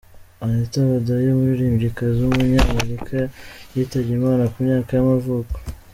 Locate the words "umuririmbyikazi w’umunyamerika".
1.31-3.17